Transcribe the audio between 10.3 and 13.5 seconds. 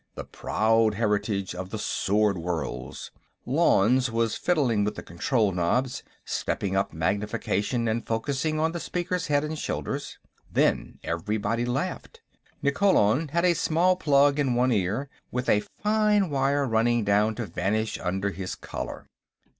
Then everybody laughed; Nikkolon had